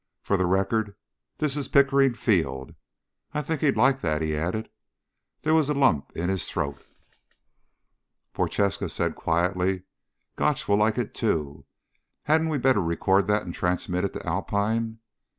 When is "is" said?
1.55-1.67